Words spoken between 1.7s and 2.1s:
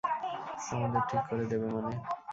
মানে?